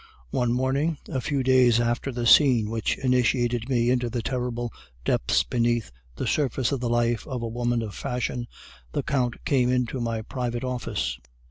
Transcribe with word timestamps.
"One 0.31 0.51
morning, 0.51 0.97
a 1.07 1.21
few 1.21 1.43
days 1.43 1.79
after 1.79 2.11
the 2.11 2.25
scene 2.25 2.71
which 2.71 2.97
initiated 2.97 3.69
me 3.69 3.91
into 3.91 4.09
the 4.09 4.23
terrible 4.23 4.73
depths 5.05 5.43
beneath 5.43 5.91
the 6.15 6.25
surface 6.25 6.71
of 6.71 6.79
the 6.79 6.89
life 6.89 7.27
of 7.27 7.43
a 7.43 7.47
woman 7.47 7.83
of 7.83 7.93
fashion, 7.93 8.47
the 8.93 9.03
Count 9.03 9.45
came 9.45 9.71
into 9.71 10.01
my 10.01 10.23
private 10.23 10.63
office. 10.63 11.19